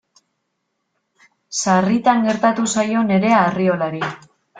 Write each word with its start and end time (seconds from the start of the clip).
Sarritan 1.63 2.25
gertatu 2.29 2.65
zaio 2.77 3.05
Nerea 3.11 3.43
Arriolari. 3.51 4.03